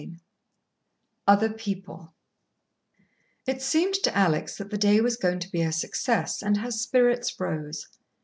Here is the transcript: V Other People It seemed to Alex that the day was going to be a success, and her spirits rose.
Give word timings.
V 0.01 0.17
Other 1.27 1.53
People 1.53 2.15
It 3.45 3.61
seemed 3.61 3.93
to 4.01 4.17
Alex 4.17 4.57
that 4.57 4.71
the 4.71 4.77
day 4.79 4.99
was 4.99 5.15
going 5.15 5.37
to 5.37 5.51
be 5.51 5.61
a 5.61 5.71
success, 5.71 6.41
and 6.41 6.57
her 6.57 6.71
spirits 6.71 7.39
rose. 7.39 7.85